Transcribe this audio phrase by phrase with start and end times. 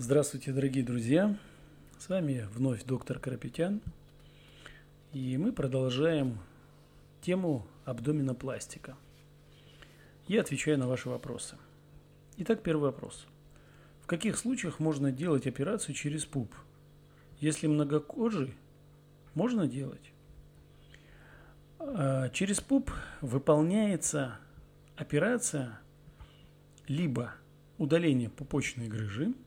[0.00, 1.36] Здравствуйте, дорогие друзья!
[1.98, 3.82] С вами вновь доктор Карапетян.
[5.12, 6.38] И мы продолжаем
[7.20, 8.96] тему абдоминопластика.
[10.28, 11.56] Я отвечаю на ваши вопросы.
[12.36, 13.26] Итак, первый вопрос.
[14.00, 16.54] В каких случаях можно делать операцию через пуп?
[17.40, 18.54] Если многокожий,
[19.34, 20.12] можно делать?
[21.80, 24.38] А, через пуп выполняется
[24.94, 25.80] операция
[26.86, 27.34] либо
[27.78, 29.34] удаление пупочной грыжи–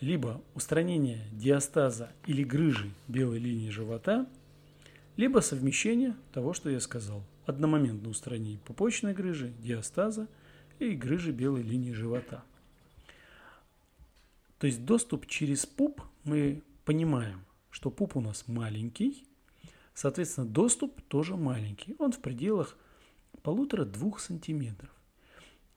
[0.00, 4.28] либо устранение диастаза или грыжи белой линии живота,
[5.16, 7.24] либо совмещение того, что я сказал.
[7.46, 10.28] Одномоментное устранение пупочной грыжи, диастаза
[10.78, 12.44] и грыжи белой линии живота.
[14.58, 19.24] То есть доступ через пуп мы понимаем, что пуп у нас маленький,
[19.94, 21.96] соответственно, доступ тоже маленький.
[21.98, 22.76] Он в пределах
[23.42, 24.90] полутора-двух сантиметров.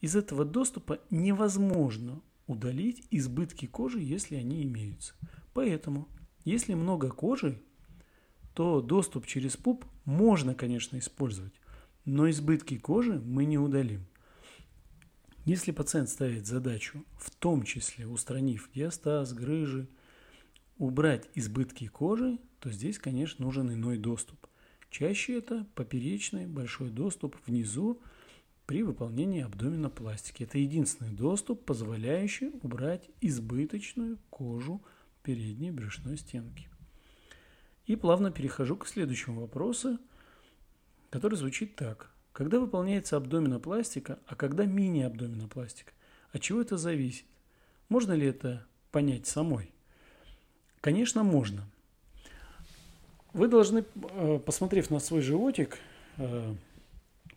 [0.00, 5.14] Из этого доступа невозможно удалить избытки кожи, если они имеются.
[5.52, 6.08] Поэтому,
[6.44, 7.60] если много кожи,
[8.54, 11.52] то доступ через пуп можно, конечно, использовать,
[12.04, 14.06] но избытки кожи мы не удалим.
[15.44, 19.88] Если пациент ставит задачу, в том числе устранив диастаз, грыжи,
[20.78, 24.46] убрать избытки кожи, то здесь, конечно, нужен иной доступ.
[24.90, 28.00] Чаще это поперечный большой доступ внизу,
[28.66, 30.42] при выполнении абдоминопластики.
[30.42, 34.82] Это единственный доступ, позволяющий убрать избыточную кожу
[35.22, 36.68] передней брюшной стенки.
[37.86, 39.98] И плавно перехожу к следующему вопросу,
[41.10, 42.10] который звучит так.
[42.32, 45.92] Когда выполняется абдоминопластика, а когда мини-абдоминопластика?
[46.32, 47.24] От чего это зависит?
[47.88, 49.72] Можно ли это понять самой?
[50.80, 51.68] Конечно, можно.
[53.32, 55.78] Вы должны, э, посмотрев на свой животик,
[56.16, 56.54] э,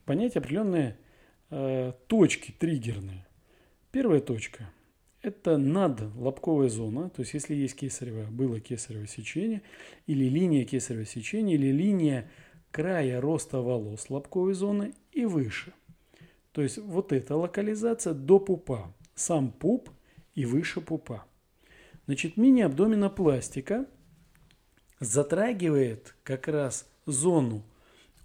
[0.06, 0.98] понять определенные
[1.52, 3.26] Э, точки триггерные.
[3.92, 4.70] Первая точка–
[5.24, 9.64] это надлобковая зона, то есть если есть кесарево, было кесарево сечение,
[10.06, 12.30] или линия кесарево сечения, или линия
[12.70, 15.74] края роста волос лобковой зоны и выше.
[16.52, 19.90] То есть вот эта локализация до пупа, сам пуп
[20.36, 21.26] и выше пупа.
[22.06, 23.88] Значит, мини-абдоминопластика
[25.00, 27.64] затрагивает как раз зону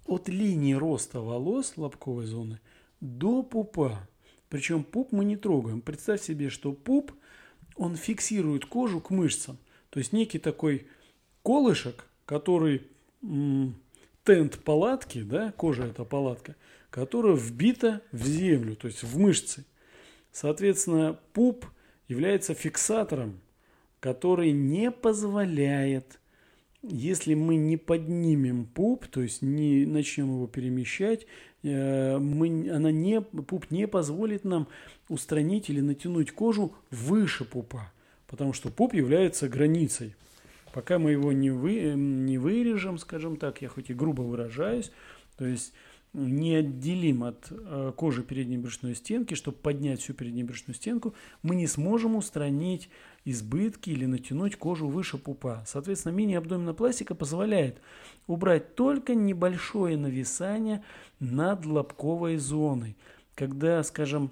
[0.05, 2.59] от линии роста волос лобковой зоны–
[3.05, 4.07] до пупа.
[4.49, 5.81] Причем пуп мы не трогаем.
[5.81, 7.11] Представь себе, что пуп,
[7.75, 9.57] он фиксирует кожу к мышцам.
[9.89, 10.87] То есть некий такой
[11.43, 12.87] колышек, который
[13.21, 13.75] м,
[14.23, 16.55] тент палатки, да, кожа это палатка,
[16.89, 19.65] которая вбита в землю, то есть в мышцы.
[20.31, 21.65] Соответственно, пуп
[22.07, 23.39] является фиксатором,
[23.99, 26.19] который не позволяет
[26.89, 31.25] если мы не поднимем пуп, то есть не начнем его перемещать,
[31.63, 34.67] э, мы, она не, пуп не позволит нам
[35.09, 37.91] устранить или натянуть кожу выше пупа,
[38.27, 40.15] потому что пуп является границей.
[40.73, 44.91] Пока мы его не, вы, не вырежем, скажем так, я хоть и грубо выражаюсь,
[45.37, 45.73] то есть
[46.15, 51.67] неотделим от э, кожи передней брюшной стенки, чтобы поднять всю переднюю брюшную стенку, мы не
[51.67, 52.89] сможем устранить
[53.25, 55.63] избытки или натянуть кожу выше пупа.
[55.67, 57.81] Соответственно, мини-абдоминопластика позволяет
[58.27, 60.83] убрать только небольшое нависание
[61.19, 62.95] над лобковой зоной.
[63.35, 64.31] Когда, скажем,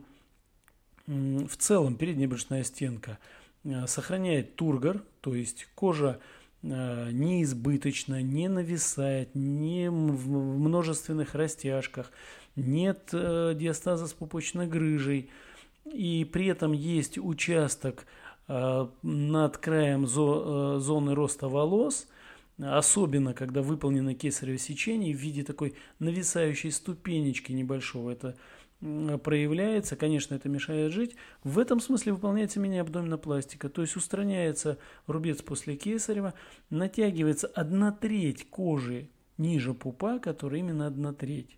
[1.05, 3.19] в целом передняя брюшная стенка
[3.65, 6.19] э, сохраняет тургор, то есть кожа
[6.63, 12.11] не избыточно, не нависает, не в множественных растяжках,
[12.55, 15.29] нет э, диастаза с пупочной грыжей,
[15.85, 18.05] и при этом есть участок
[18.47, 22.07] э, над краем зоны роста волос,
[22.57, 28.35] особенно когда выполнено кесарево сечение в виде такой нависающей ступенечки небольшого, это
[29.23, 31.15] проявляется, конечно, это мешает жить.
[31.43, 34.77] В этом смысле выполняется мини-абдоминопластика, то есть устраняется
[35.07, 36.33] рубец после кесарева,
[36.69, 41.57] натягивается одна треть кожи ниже пупа, которая именно одна треть.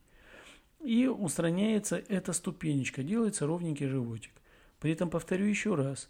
[0.82, 4.32] И устраняется эта ступенечка, делается ровненький животик.
[4.80, 6.10] При этом, повторю еще раз,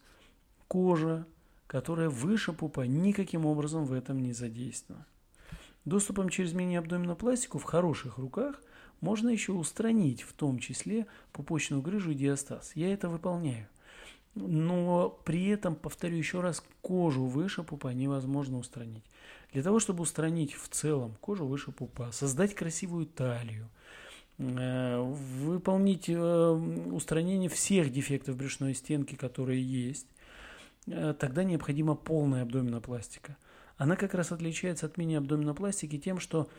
[0.68, 1.26] кожа,
[1.68, 5.06] которая выше пупа, никаким образом в этом не задействована.
[5.86, 8.62] Доступом через мини-абдоминопластику в хороших руках–
[9.02, 12.72] можно еще устранить в том числе пупочную грыжу и диастаз.
[12.76, 13.68] Я это выполняю.
[14.36, 19.04] Но при этом, повторю еще раз, кожу выше пупа невозможно устранить.
[19.54, 23.70] Для того, чтобы устранить в целом кожу выше пупа, создать красивую талию,
[24.38, 26.50] э, выполнить э,
[26.92, 30.08] устранение всех дефектов брюшной стенки, которые есть,
[30.88, 33.38] э, тогда необходима полная абдоминопластика.
[33.78, 36.50] Она как раз отличается от мини-абдоминопластики тем, что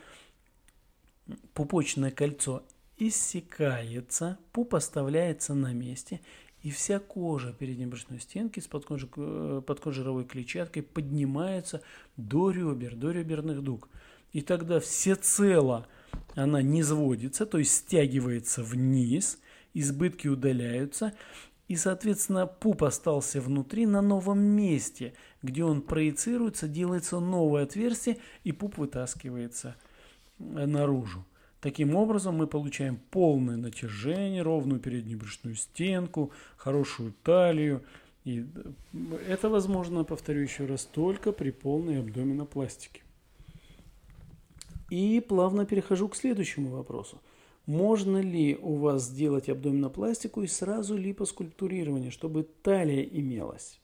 [1.53, 2.63] пупочное кольцо
[2.97, 6.21] иссякается, пуп оставляется на месте,
[6.63, 11.81] и вся кожа передней брюшной стенки с подкожи- подкожировой клетчаткой поднимается
[12.17, 13.89] до ребер, до реберных дуг.
[14.33, 15.87] И тогда всецело
[16.35, 19.39] она не сводится, то есть стягивается вниз,
[19.73, 21.13] избытки удаляются,
[21.67, 28.51] и, соответственно, пуп остался внутри на новом месте, где он проецируется, делается новое отверстие, и
[28.51, 29.86] пуп вытаскивается э,
[30.39, 31.25] наружу.
[31.59, 37.83] Таким образом, мы получаем полное натяжение, ровную переднюю брюшную стенку, хорошую талию.
[38.23, 38.45] И
[38.93, 43.01] э, это возможно, повторю еще раз, только при полной абдоминопластике.
[44.89, 47.21] И плавно перехожу к следующему вопросу.
[47.65, 53.81] Можно ли у вас сделать абдоминопластику и сразу липоскульптурирование, чтобы талия имелась?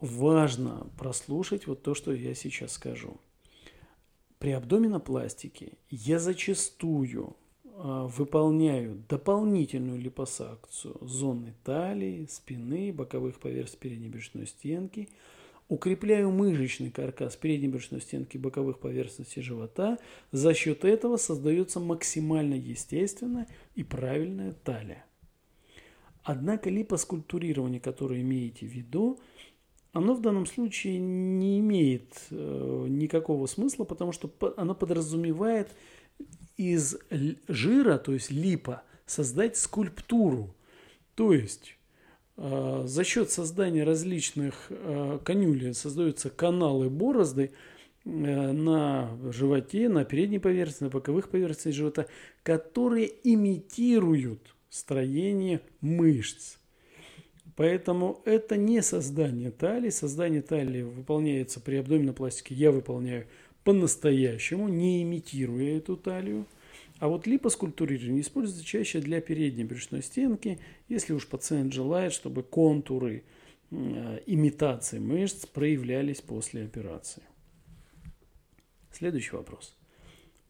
[0.00, 3.18] Важно прослушать вот то, что я сейчас скажу.
[4.40, 14.48] При абдоминопластике я зачастую э, выполняю дополнительную липосакцию зоны талии, спины, боковых поверхностей передней брюшной
[14.48, 15.08] стенки–
[15.70, 19.98] Укрепляю мышечный каркас передней брюшной стенки боковых поверхностей живота.
[20.32, 23.46] За счет этого создается максимально естественная
[23.76, 25.04] и правильная талия.
[26.24, 29.20] Однако липоскультурирование, которое имеете в виду,
[29.92, 35.68] оно в данном случае не имеет э, никакого смысла, потому что оно подразумевает
[36.56, 36.96] из
[37.48, 40.54] жира, то есть липа, создать скульптуру.
[41.14, 41.76] То есть
[42.36, 47.50] а, за счет создания различных а, конюлей создаются каналы борозды
[48.04, 52.06] э, на животе, на передней поверхности, на боковых поверхностях живота,
[52.42, 56.59] которые имитируют строение мышц.
[57.56, 59.90] Поэтому это не создание талии.
[59.90, 62.54] Создание талии выполняется при абдоминопластике.
[62.54, 63.26] Я выполняю
[63.64, 66.46] по-настоящему, не имитируя эту талию–
[67.00, 73.24] а вот липоскультурирование используется чаще для передней брюшной стенки, если уж пациент желает, чтобы контуры
[73.70, 77.22] э, имитации мышц проявлялись после операции.
[78.92, 79.74] Следующий вопрос.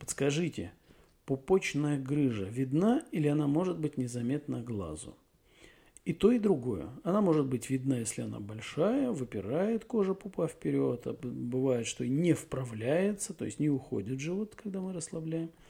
[0.00, 0.73] Подскажите,
[1.25, 5.14] пупочная грыжа видна или она может быть незаметна глазу?
[6.05, 6.88] И то, и другое.
[7.05, 12.32] Она может быть видна, если она большая, выпирает кожа пупа вперед, а бывает, что не
[12.32, 15.50] вправляется, то есть не уходит живот, когда мы расслабляем–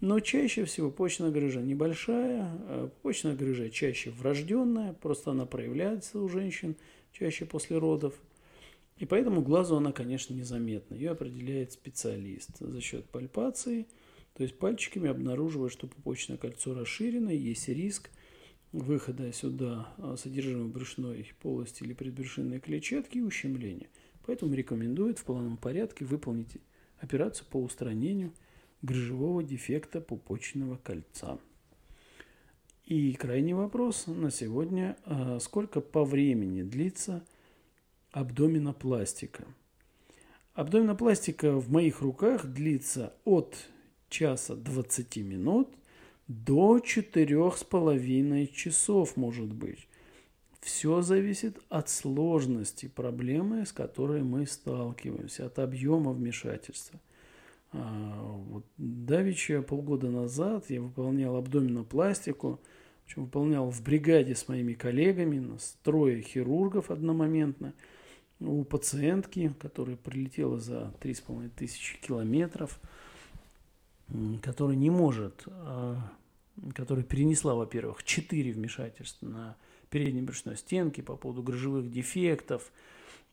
[0.00, 6.28] но чаще всего почная грыжа небольшая, а почная грыжа чаще врожденная, просто она проявляется у
[6.28, 6.76] женщин
[7.12, 8.14] чаще после родов.
[8.98, 10.94] И поэтому глазу она, конечно, незаметна.
[10.94, 13.88] Ее определяет специалист за счет пальпации,
[14.34, 18.10] то есть пальчиками обнаруживая, что пупочное кольцо расширено, есть риск
[18.72, 23.88] выхода сюда а, содержимого брюшной полости или предбрюшинной клетчатки и ущемления.
[24.26, 26.58] Поэтому рекомендует в плановом порядке выполнить
[27.00, 28.32] операцию по устранению–
[28.82, 31.38] грыжевого дефекта пупочного кольца.
[32.84, 34.96] И крайний вопрос на сегодня.
[35.04, 37.24] А сколько по времени длится
[38.12, 39.44] абдоминопластика?
[40.54, 43.56] Абдоминопластика в моих руках длится от
[44.08, 45.68] часа 20 минут
[46.28, 49.88] до четырех с половиной часов, может быть.
[50.60, 57.00] Все зависит от сложности проблемы, с которой мы сталкиваемся, от объема вмешательства.
[57.72, 62.60] А, вот Давича полгода назад я выполнял абдоминопластику,
[63.04, 67.72] причем выполнял в бригаде с моими коллегами, нас трое хирургов одномоментно,
[68.40, 72.78] у пациентки, которая прилетела за 3,5 тысячи километров,
[74.42, 75.98] которая не может, а,
[76.74, 79.56] которая перенесла, во-первых, 4 вмешательства на
[79.90, 82.70] передней брюшной стенке по поводу грыжевых дефектов,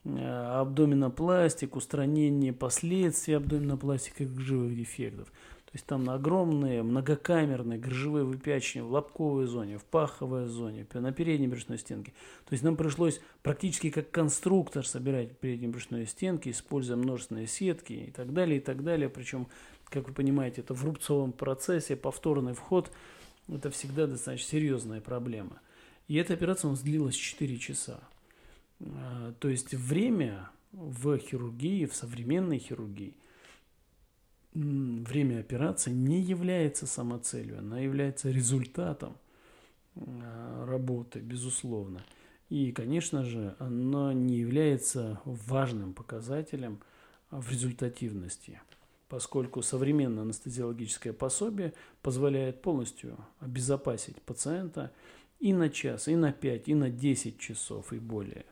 [0.06, 5.26] Э, абдоминопластик, устранение последствий абдоминопластика и грыжевых дефектов.
[5.26, 11.48] То есть там огромные многокамерные грыжевые выпячивания в лобковой зоне, в паховой зоне, на передней
[11.48, 12.12] брюшной стенке.
[12.46, 18.10] То есть нам пришлось практически как конструктор собирать передние брюшные стенки, используя множественные сетки и
[18.12, 19.08] так далее, и так далее.
[19.08, 19.48] Причем,
[19.86, 22.92] как вы понимаете, это в рубцовом процессе, повторный вход,
[23.48, 25.60] это всегда достаточно серьезная проблема.
[26.08, 28.00] И эта операция у нас длилась 4 часа.
[28.80, 33.14] А, то есть время в хирургии, в современной хирургии,
[34.52, 39.16] время операции не является самоцелью, она является результатом
[39.96, 42.04] а, работы, безусловно.
[42.48, 46.80] И, конечно же, она не является важным показателем
[47.30, 48.60] в результативности,
[49.08, 54.92] поскольку современное анестезиологическое пособие позволяет полностью обезопасить пациента
[55.38, 58.46] и на час, и на 5, и на 10 часов и более.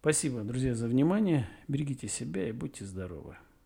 [0.00, 1.48] Спасибо, друзья, за внимание.
[1.66, 3.36] Берегите себя и будьте здоровы.